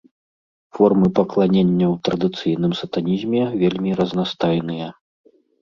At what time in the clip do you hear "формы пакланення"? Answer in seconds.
0.77-1.85